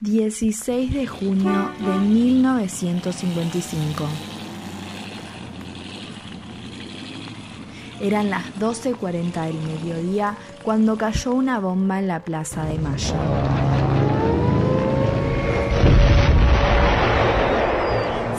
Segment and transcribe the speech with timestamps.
[0.00, 4.04] 16 de junio de 1955.
[8.02, 13.14] Eran las 12.40 del mediodía cuando cayó una bomba en la Plaza de Mayo.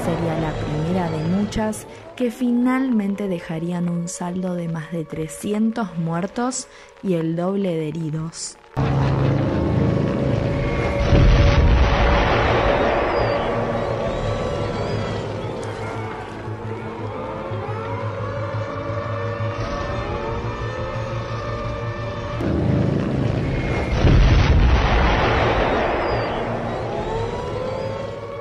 [0.06, 6.68] Sería la primera de muchas que finalmente dejarían un saldo de más de 300 muertos
[7.02, 8.60] y el doble de heridos.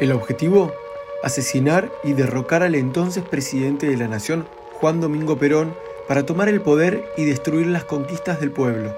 [0.07, 0.73] El objetivo,
[1.25, 5.75] asesinar y derrocar al entonces presidente de la nación, Juan Domingo Perón,
[6.07, 8.95] para tomar el poder y destruir las conquistas del pueblo.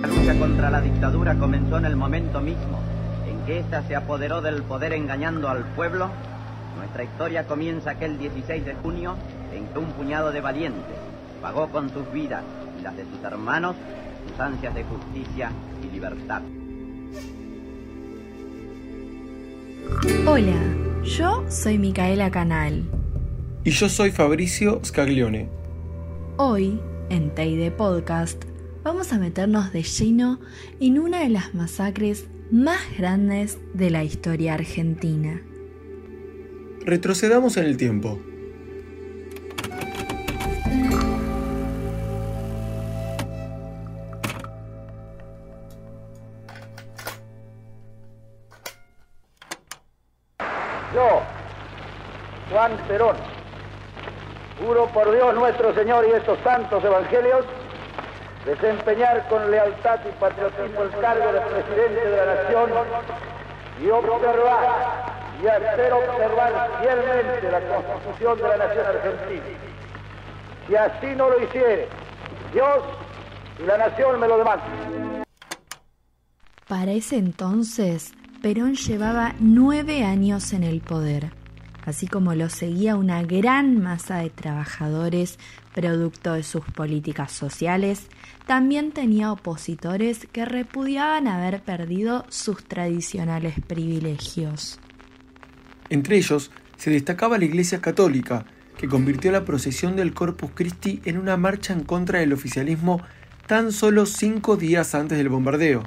[0.00, 2.80] La lucha contra la dictadura comenzó en el momento mismo
[3.30, 6.10] en que ésta se apoderó del poder engañando al pueblo.
[6.76, 9.14] Nuestra historia comienza aquel 16 de junio
[9.54, 10.96] en que un puñado de valientes
[11.40, 12.42] pagó con sus vidas
[12.80, 13.76] y las de sus hermanos
[14.26, 15.52] sus ansias de justicia
[15.84, 16.42] y libertad.
[20.26, 22.84] Hola, yo soy Micaela Canal.
[23.64, 25.48] Y yo soy Fabricio Scaglione.
[26.36, 28.44] Hoy, en Teide Podcast,
[28.82, 30.40] vamos a meternos de lleno
[30.80, 35.42] en una de las masacres más grandes de la historia argentina.
[36.84, 38.20] Retrocedamos en el tiempo.
[50.96, 51.20] Yo,
[52.50, 53.16] Juan Perón,
[54.58, 57.44] juro por Dios nuestro Señor y estos santos evangelios,
[58.46, 62.70] desempeñar con lealtad y patriotismo el cargo de presidente de la nación
[63.78, 65.12] y observar
[65.42, 69.44] y hacer observar fielmente la constitución de la nación argentina.
[70.66, 71.88] Si así no lo hiciere,
[72.54, 72.82] Dios
[73.62, 75.24] y la nación me lo demandan.
[76.66, 81.32] Para ese entonces, Perón llevaba nueve años en el poder,
[81.84, 85.38] así como lo seguía una gran masa de trabajadores
[85.74, 88.08] producto de sus políticas sociales,
[88.46, 94.78] también tenía opositores que repudiaban haber perdido sus tradicionales privilegios.
[95.88, 98.44] Entre ellos se destacaba la Iglesia Católica,
[98.76, 103.00] que convirtió la procesión del Corpus Christi en una marcha en contra del oficialismo
[103.46, 105.84] tan solo cinco días antes del bombardeo.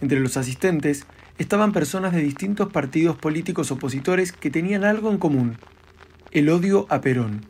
[0.00, 1.06] Entre los asistentes
[1.38, 5.56] estaban personas de distintos partidos políticos opositores que tenían algo en común,
[6.32, 7.46] el odio a Perón.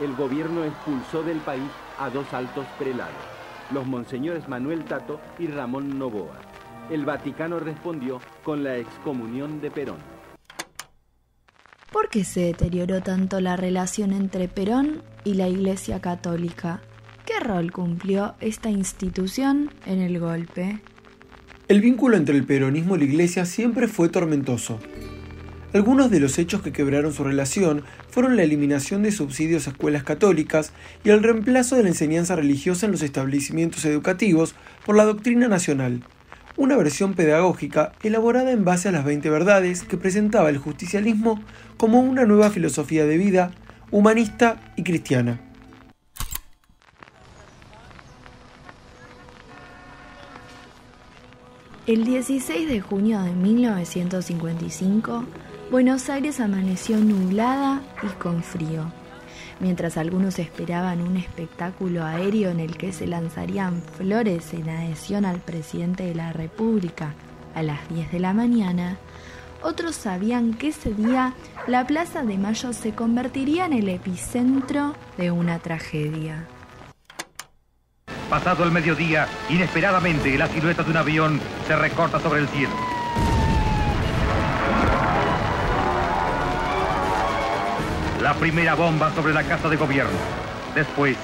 [0.00, 3.14] El gobierno expulsó del país a dos altos prelados,
[3.72, 6.40] los monseñores Manuel Tato y Ramón Novoa.
[6.90, 9.98] El Vaticano respondió con la excomunión de Perón.
[11.92, 16.80] ¿Por qué se deterioró tanto la relación entre Perón y la Iglesia Católica?
[17.26, 20.80] ¿Qué rol cumplió esta institución en el golpe?
[21.70, 24.80] El vínculo entre el peronismo y la Iglesia siempre fue tormentoso.
[25.72, 30.02] Algunos de los hechos que quebraron su relación fueron la eliminación de subsidios a escuelas
[30.02, 30.72] católicas
[31.04, 36.02] y el reemplazo de la enseñanza religiosa en los establecimientos educativos por la doctrina nacional,
[36.56, 41.40] una versión pedagógica elaborada en base a las 20 verdades que presentaba el justicialismo
[41.76, 43.52] como una nueva filosofía de vida,
[43.92, 45.49] humanista y cristiana.
[51.90, 55.24] El 16 de junio de 1955,
[55.72, 58.92] Buenos Aires amaneció nublada y con frío.
[59.58, 65.40] Mientras algunos esperaban un espectáculo aéreo en el que se lanzarían flores en adhesión al
[65.40, 67.14] presidente de la República
[67.56, 68.96] a las 10 de la mañana,
[69.60, 71.34] otros sabían que ese día
[71.66, 76.46] la Plaza de Mayo se convertiría en el epicentro de una tragedia.
[78.30, 82.70] Pasado el mediodía, inesperadamente la silueta de un avión se recorta sobre el cielo.
[88.22, 90.16] La primera bomba sobre la casa de gobierno.
[90.76, 91.16] Después,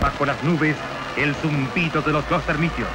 [0.00, 0.76] bajo las nubes,
[1.18, 2.88] el zumpito de los termitios.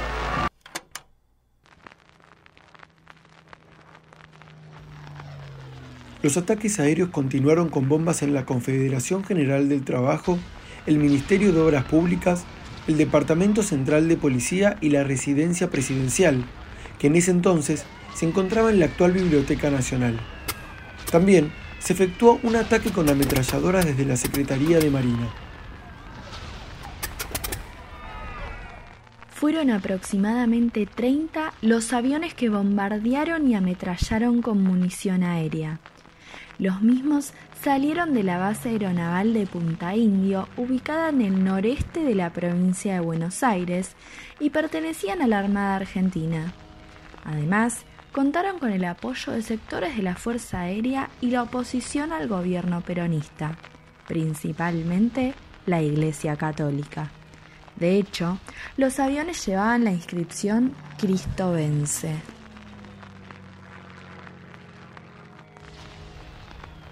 [6.20, 10.36] Los ataques aéreos continuaron con bombas en la Confederación General del Trabajo,
[10.86, 12.44] el Ministerio de Obras Públicas,
[12.88, 16.44] el Departamento Central de Policía y la Residencia Presidencial,
[16.98, 17.84] que en ese entonces
[18.14, 20.18] se encontraba en la actual Biblioteca Nacional.
[21.10, 25.28] También se efectuó un ataque con ametralladoras desde la Secretaría de Marina.
[29.30, 35.80] Fueron aproximadamente 30 los aviones que bombardearon y ametrallaron con munición aérea.
[36.58, 37.32] Los mismos
[37.62, 42.94] salieron de la base aeronaval de Punta Indio, ubicada en el noreste de la provincia
[42.94, 43.96] de Buenos Aires,
[44.38, 46.52] y pertenecían a la Armada Argentina.
[47.24, 52.28] Además, contaron con el apoyo de sectores de la Fuerza Aérea y la oposición al
[52.28, 53.56] gobierno peronista,
[54.06, 55.34] principalmente
[55.66, 57.10] la Iglesia Católica.
[57.76, 58.38] De hecho,
[58.76, 62.14] los aviones llevaban la inscripción Cristo vence.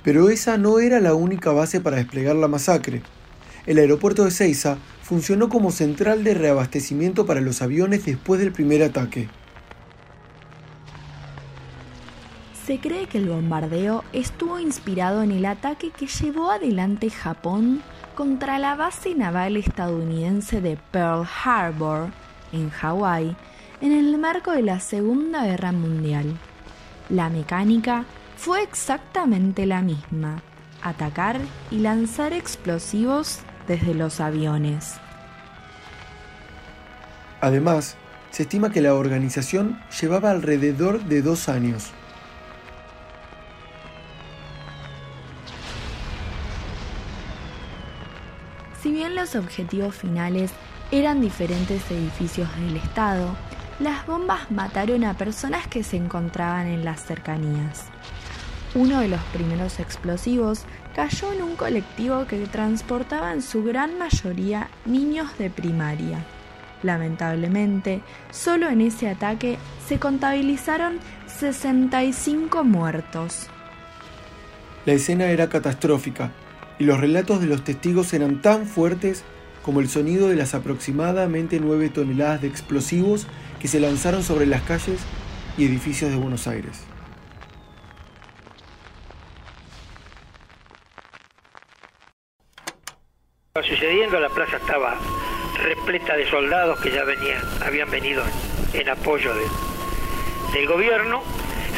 [0.03, 3.03] Pero esa no era la única base para desplegar la masacre.
[3.67, 8.83] El aeropuerto de Ceiza funcionó como central de reabastecimiento para los aviones después del primer
[8.83, 9.29] ataque.
[12.67, 17.83] Se cree que el bombardeo estuvo inspirado en el ataque que llevó adelante Japón
[18.15, 22.11] contra la base naval estadounidense de Pearl Harbor,
[22.53, 23.35] en Hawái,
[23.81, 26.37] en el marco de la Segunda Guerra Mundial.
[27.09, 28.05] La mecánica
[28.41, 30.43] fue exactamente la misma,
[30.81, 31.39] atacar
[31.71, 34.95] y lanzar explosivos desde los aviones.
[37.43, 37.99] Además,
[38.31, 41.91] se estima que la organización llevaba alrededor de dos años.
[48.83, 50.51] Si bien los objetivos finales
[50.91, 53.37] eran diferentes edificios del Estado,
[53.81, 57.91] las bombas mataron a personas que se encontraban en las cercanías.
[58.75, 60.63] Uno de los primeros explosivos
[60.95, 66.25] cayó en un colectivo que transportaba en su gran mayoría niños de primaria.
[66.85, 68.01] Lamentablemente,
[68.31, 69.59] solo en ese ataque
[69.89, 73.49] se contabilizaron 65 muertos.
[74.87, 76.31] La escena era catastrófica
[76.79, 79.25] y los relatos de los testigos eran tan fuertes
[79.63, 83.27] como el sonido de las aproximadamente 9 toneladas de explosivos
[83.59, 85.01] que se lanzaron sobre las calles
[85.59, 86.85] y edificios de Buenos Aires.
[94.19, 94.97] La plaza estaba
[95.63, 98.23] repleta de soldados que ya venían, habían venido
[98.73, 99.33] en, apoyo
[100.53, 101.23] del gobierno,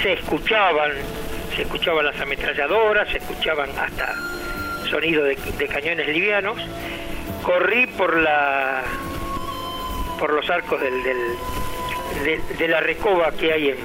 [0.00, 0.92] se escuchaban,
[1.54, 4.14] se escuchaban las ametralladoras, se escuchaban hasta
[4.88, 5.36] sonido de,
[5.68, 6.58] cañones livianos,
[7.42, 8.82] corrí por la
[10.18, 11.02] por los arcos del,
[12.58, 13.76] de, la recoba que hay en,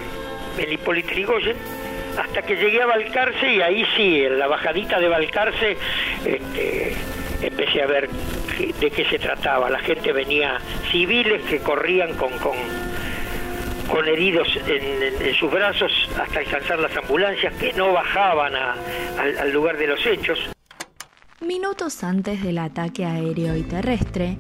[0.59, 1.11] en Hipólito
[2.17, 5.77] hasta que llegué a Balcarce y ahí sí, en la bajadita de Balcarce,
[6.25, 6.95] este,
[7.41, 8.09] empecé a ver
[8.57, 9.69] de qué se trataba.
[9.69, 10.59] La gente venía,
[10.92, 12.56] civiles que corrían con, con,
[13.89, 19.88] con heridos en, sus brazos hasta alcanzar las ambulancias que no bajaban al lugar de
[19.88, 20.39] los hechos.
[21.39, 24.38] Minutos antes del ataque aéreo y terrestre,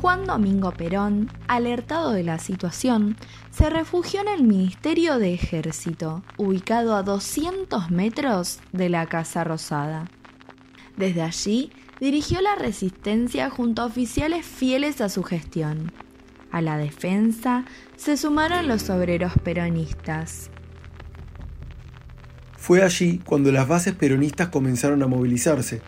[0.00, 3.16] Juan Domingo Perón, alertado de la situación,
[3.50, 10.06] se refugió en el Ministerio de Ejército, ubicado a 200 metros de la Casa Rosada.
[10.96, 11.70] Desde allí
[12.00, 15.92] dirigió la resistencia junto a oficiales fieles a su gestión.
[16.50, 17.64] A la defensa
[17.96, 20.50] se sumaron los obreros peronistas.
[22.56, 25.82] Fue allí cuando las bases peronistas comenzaron a movilizarse.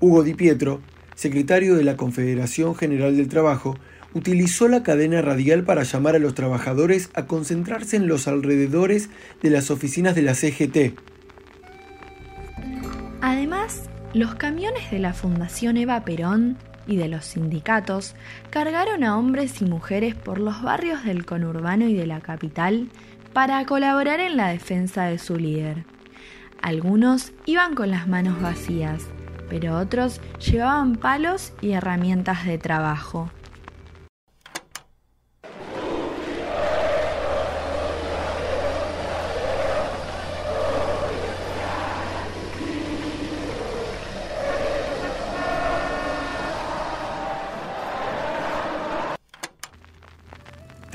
[0.00, 0.80] Hugo Di Pietro,
[1.14, 3.78] secretario de la Confederación General del Trabajo,
[4.12, 9.10] utilizó la cadena radial para llamar a los trabajadores a concentrarse en los alrededores
[9.42, 10.98] de las oficinas de la CGT.
[13.20, 16.56] Además, los camiones de la Fundación Eva Perón
[16.86, 18.14] y de los sindicatos
[18.48, 22.88] cargaron a hombres y mujeres por los barrios del conurbano y de la capital
[23.34, 25.84] para colaborar en la defensa de su líder.
[26.62, 29.02] Algunos iban con las manos vacías,
[29.50, 33.30] pero otros llevaban palos y herramientas de trabajo.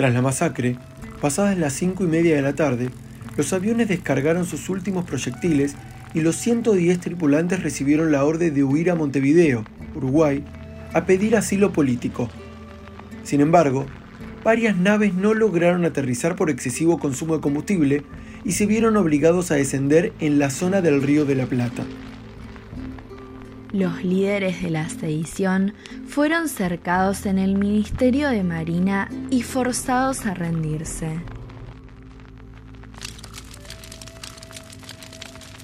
[0.02, 0.78] Tras la masacre,
[1.22, 2.90] pasadas las cinco y media de la tarde,
[3.38, 5.76] los aviones descargaron sus últimos proyectiles
[6.16, 10.44] y los 110 tripulantes recibieron la orden de huir a Montevideo, Uruguay,
[10.92, 12.32] a pedir asilo político.
[13.24, 13.86] Sin embargo,
[14.44, 18.04] varias naves no lograron aterrizar por excesivo consumo de combustible
[18.44, 21.84] y se vieron obligados a descender en la zona del Río de la Plata.
[23.74, 25.74] Los líderes de la sedición
[26.06, 31.22] fueron cercados en el Ministerio de Marina y forzados a rendirse.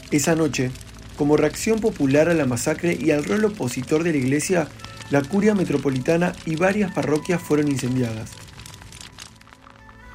[0.09, 0.71] Esa noche,
[1.17, 4.69] como reacción popular a la masacre y al rol opositor de la iglesia,
[5.09, 8.31] la curia metropolitana y varias parroquias fueron incendiadas.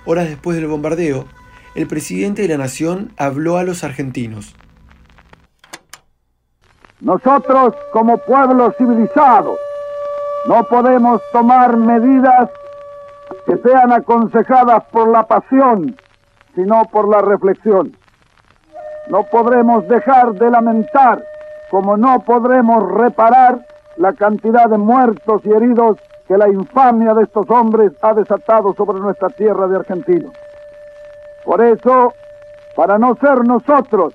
[0.06, 1.26] Horas después del bombardeo,
[1.74, 4.54] el presidente de la nación habló a los argentinos.
[7.02, 9.56] Nosotros como pueblo civilizado
[10.46, 12.48] no podemos tomar medidas
[13.44, 15.96] que sean aconsejadas por la pasión,
[16.54, 17.96] sino por la reflexión.
[19.08, 21.24] No podremos dejar de lamentar,
[21.72, 23.66] como no podremos reparar
[23.96, 29.00] la cantidad de muertos y heridos que la infamia de estos hombres ha desatado sobre
[29.00, 30.32] nuestra tierra de argentinos.
[31.44, 32.12] Por eso,
[32.76, 34.14] para no ser nosotros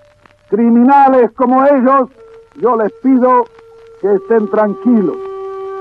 [0.50, 2.10] criminales como ellos,
[2.58, 3.46] yo les pido
[4.02, 5.16] que estén tranquilos,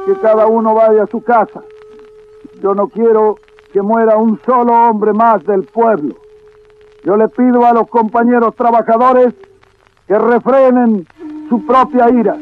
[0.04, 1.62] que cada uno vaya a su casa.
[2.60, 3.36] Yo no quiero
[3.72, 6.14] que muera un solo hombre más del pueblo.
[7.02, 9.34] Yo le pido a los compañeros trabajadores
[10.06, 11.06] que refrenen
[11.48, 12.36] su propia ira,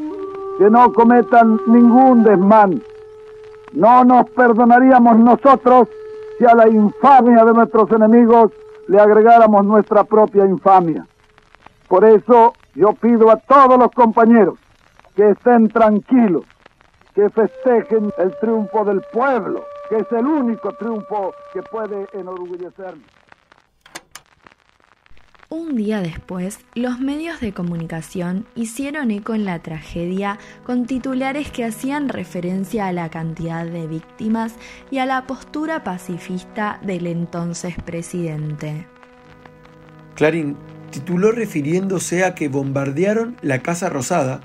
[0.58, 2.82] que no cometan ningún desmán.
[3.72, 5.88] No nos perdonaríamos nosotros
[6.38, 8.50] si a la infamia de nuestros enemigos
[8.88, 11.06] le agregáramos nuestra propia infamia.
[11.88, 14.58] Por eso yo pido a todos los compañeros
[15.14, 16.44] que estén tranquilos,
[17.14, 23.06] que festejen el triunfo del pueblo, que es el único triunfo que puede enorgullecernos.
[25.50, 31.64] Un día después, los medios de comunicación hicieron eco en la tragedia con titulares que
[31.64, 34.56] hacían referencia a la cantidad de víctimas
[34.90, 38.88] y a la postura pacifista del entonces presidente.
[40.16, 40.56] Clarín
[40.94, 44.42] tituló refiriéndose a que bombardearon la Casa Rosada,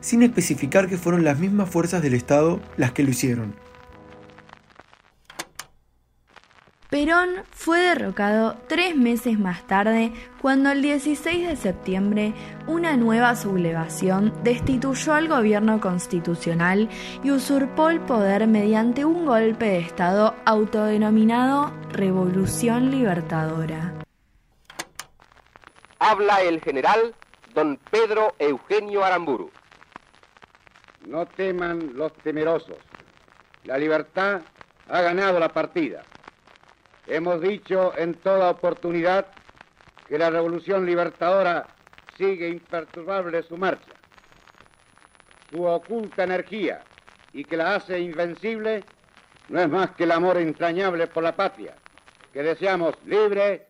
[0.00, 3.54] sin especificar que fueron las mismas fuerzas del Estado las que lo hicieron.
[6.90, 12.34] Perón fue derrocado tres meses más tarde cuando el 16 de septiembre
[12.66, 16.90] una nueva sublevación destituyó al gobierno constitucional
[17.22, 24.01] y usurpó el poder mediante un golpe de Estado autodenominado Revolución Libertadora.
[26.04, 27.14] Habla el general
[27.54, 29.52] don Pedro Eugenio Aramburu.
[31.06, 32.78] No teman los temerosos.
[33.62, 34.40] La libertad
[34.88, 36.02] ha ganado la partida.
[37.06, 39.28] Hemos dicho en toda oportunidad
[40.08, 41.68] que la revolución libertadora
[42.18, 43.92] sigue imperturbable su marcha.
[45.52, 46.82] Su oculta energía
[47.32, 48.82] y que la hace invencible
[49.50, 51.76] no es más que el amor entrañable por la patria,
[52.32, 53.68] que deseamos libre.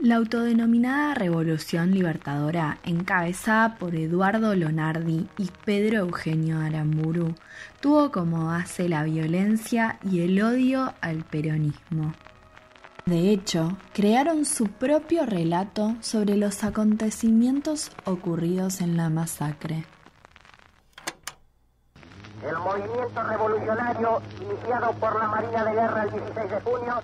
[0.00, 7.34] La autodenominada Revolución Libertadora, encabezada por Eduardo Lonardi y Pedro Eugenio Aramburu,
[7.80, 12.12] tuvo como base la violencia y el odio al peronismo.
[13.06, 19.84] De hecho, crearon su propio relato sobre los acontecimientos ocurridos en la masacre.
[22.42, 27.02] El movimiento revolucionario iniciado por la Marina de Guerra el 16 de junio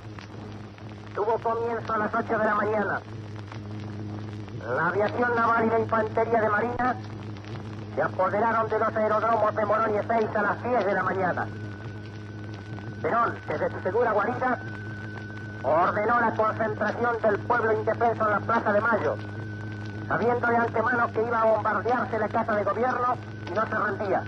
[1.15, 3.01] tuvo comienzo a las 8 de la mañana.
[4.77, 6.97] La aviación naval y la infantería de marina
[7.95, 11.47] se apoderaron de los aeródromos de Morón y 6 a las 10 de la mañana.
[13.03, 14.59] Perón, desde su segura guarida,
[15.63, 19.17] ordenó la concentración del pueblo indefenso en la Plaza de Mayo,
[20.07, 24.23] sabiendo de antemano que iba a bombardearse la casa de gobierno y no se rendía.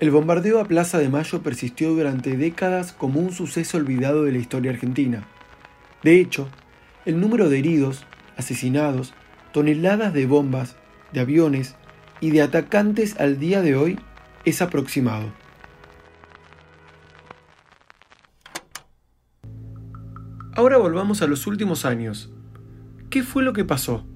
[0.00, 4.38] El bombardeo a Plaza de Mayo persistió durante décadas como un suceso olvidado de la
[4.38, 5.26] historia argentina.
[6.02, 6.48] De hecho,
[7.04, 8.06] el número de heridos,
[8.38, 9.12] asesinados,
[9.52, 10.76] toneladas de bombas,
[11.12, 11.76] de aviones
[12.18, 13.98] y de atacantes al día de hoy
[14.46, 15.34] es aproximado.
[20.54, 22.32] Ahora volvamos a los últimos años.
[23.10, 24.06] ¿Qué fue lo que pasó?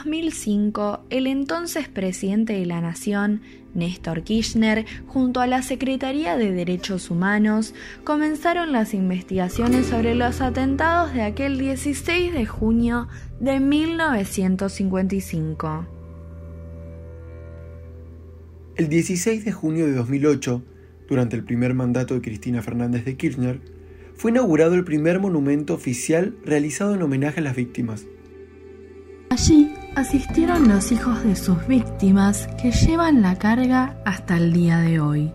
[0.00, 3.42] En 2005, el entonces presidente de la Nación,
[3.74, 11.12] Néstor Kirchner, junto a la Secretaría de Derechos Humanos, comenzaron las investigaciones sobre los atentados
[11.12, 13.08] de aquel 16 de junio
[13.40, 15.86] de 1955.
[18.76, 20.62] El 16 de junio de 2008,
[21.08, 23.60] durante el primer mandato de Cristina Fernández de Kirchner,
[24.14, 28.06] fue inaugurado el primer monumento oficial realizado en homenaje a las víctimas.
[29.32, 34.98] Allí asistieron los hijos de sus víctimas que llevan la carga hasta el día de
[34.98, 35.30] hoy.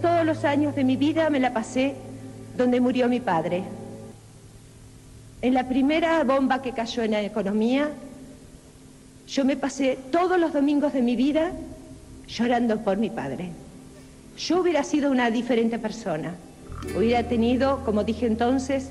[0.00, 1.96] Todos los años de mi vida me la pasé
[2.56, 3.64] donde murió mi padre.
[5.42, 7.90] En la primera bomba que cayó en la economía,
[9.26, 11.50] yo me pasé todos los domingos de mi vida
[12.28, 13.50] llorando por mi padre.
[14.38, 16.36] Yo hubiera sido una diferente persona.
[16.96, 18.90] Hubiera tenido, como dije entonces,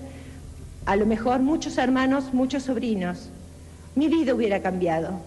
[0.85, 3.29] a lo mejor muchos hermanos, muchos sobrinos.
[3.95, 5.19] Mi vida hubiera cambiado.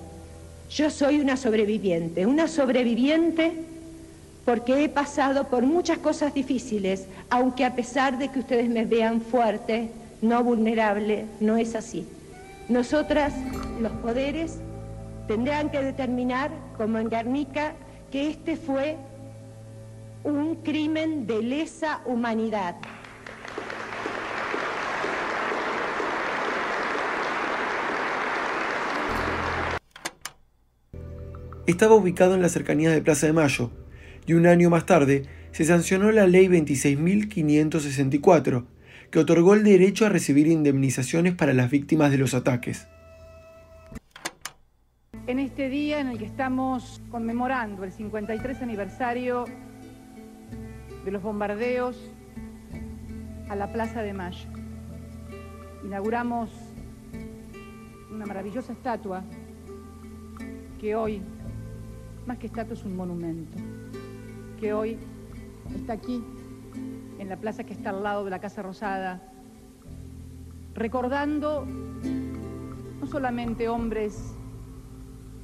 [0.70, 3.52] Yo soy una sobreviviente, una sobreviviente
[4.44, 9.20] porque he pasado por muchas cosas difíciles, aunque a pesar de que ustedes me vean
[9.20, 9.90] fuerte,
[10.22, 12.06] no vulnerable, no es así.
[12.68, 13.34] Nosotras,
[13.80, 14.58] los poderes,
[15.26, 17.74] tendrán que determinar, como en Guernica,
[18.10, 18.96] que este fue
[20.24, 22.76] un crimen de lesa humanidad.
[31.68, 33.70] Estaba ubicado en las cercanías de Plaza de Mayo,
[34.26, 38.64] y un año más tarde se sancionó la Ley 26.564,
[39.10, 42.88] que otorgó el derecho a recibir indemnizaciones para las víctimas de los ataques.
[45.26, 49.44] En este día en el que estamos conmemorando el 53 aniversario
[51.04, 51.98] de los bombardeos
[53.50, 54.48] a la Plaza de Mayo,
[55.84, 56.48] inauguramos
[58.10, 59.22] una maravillosa estatua
[60.78, 61.20] que hoy,
[62.28, 63.56] más que estatua, es un monumento
[64.60, 64.98] que hoy
[65.74, 66.22] está aquí,
[67.18, 69.22] en la plaza que está al lado de la Casa Rosada,
[70.74, 74.34] recordando no solamente hombres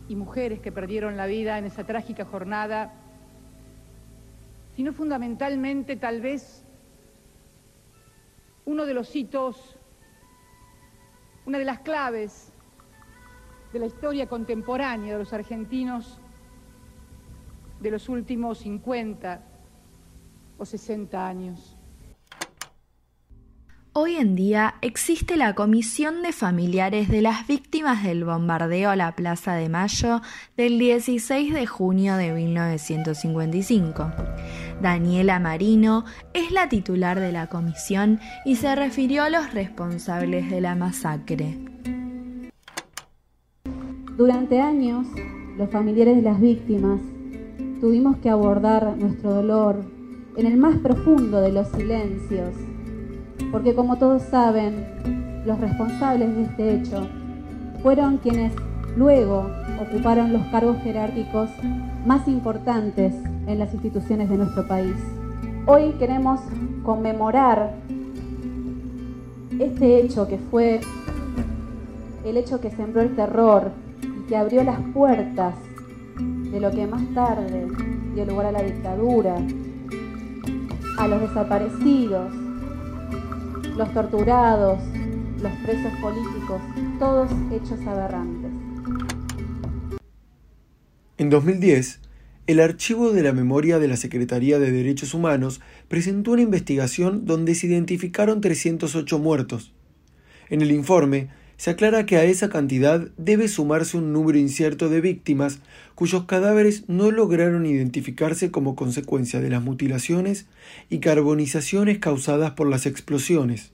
[0.09, 2.93] y mujeres que perdieron la vida en esa trágica jornada,
[4.77, 6.67] sino fundamentalmente tal vez
[8.67, 9.79] uno de los hitos,
[11.47, 12.53] una de las claves
[13.73, 16.21] de la historia contemporánea de los argentinos
[17.85, 19.43] de los últimos 50
[20.57, 21.77] o 60 años.
[23.93, 29.15] Hoy en día existe la Comisión de Familiares de las Víctimas del Bombardeo a la
[29.15, 30.23] Plaza de Mayo
[30.57, 34.13] del 16 de junio de 1955.
[34.81, 40.61] Daniela Marino es la titular de la comisión y se refirió a los responsables de
[40.63, 41.59] la masacre.
[44.17, 45.07] Durante años,
[45.59, 46.99] los familiares de las víctimas
[47.81, 49.77] tuvimos que abordar nuestro dolor
[50.37, 52.51] en el más profundo de los silencios,
[53.53, 57.07] porque como todos saben, los responsables de este hecho
[57.83, 58.53] fueron quienes
[58.97, 59.47] luego
[59.81, 61.51] ocuparon los cargos jerárquicos
[62.07, 63.15] más importantes
[63.47, 64.95] en las instituciones de nuestro país.
[65.67, 66.41] Hoy queremos
[66.83, 67.75] conmemorar
[69.59, 70.81] este hecho que fue
[72.25, 73.71] el hecho que sembró el terror
[74.03, 75.55] y que abrió las puertas
[76.19, 77.67] de lo que más tarde
[78.15, 79.37] dio lugar a la dictadura,
[80.99, 82.33] a los desaparecidos,
[83.77, 84.81] los torturados,
[85.43, 86.61] los presos políticos,
[86.99, 88.51] todos hechos aberrantes.
[91.19, 92.01] En 2010,
[92.47, 97.55] el Archivo de la Memoria de la Secretaría de Derechos Humanos presentó una investigación donde
[97.55, 99.73] se identificaron 308 muertos.
[100.51, 105.01] En el informe se aclara que a esa cantidad debe sumarse un número incierto de
[105.01, 105.61] víctimas
[105.95, 110.47] cuyos cadáveres no lograron identificarse como consecuencia de las mutilaciones
[110.91, 113.73] y carbonizaciones causadas por las explosiones.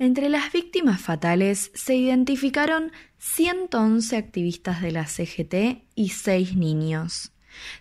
[0.00, 7.32] Entre las víctimas fatales se identificaron 111 activistas de la CGT y 6 niños.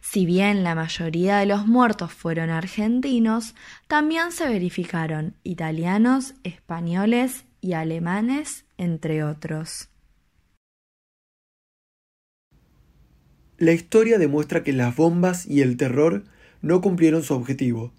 [0.02, 3.56] Si bien la mayoría de los muertos fueron argentinos,
[3.88, 9.90] también se verificaron italianos, españoles y alemanes, entre otros.
[13.58, 16.26] La historia demuestra que las bombas y el terror
[16.62, 17.92] no cumplieron su objetivo,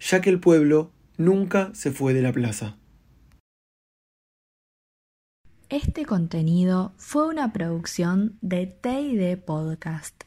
[0.00, 2.76] ya que el pueblo nunca se fue de la plaza.
[5.68, 10.22] Este contenido fue una producción de TID Podcast.